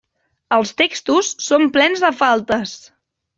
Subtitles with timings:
[0.55, 2.75] Els textos són plens de faltes.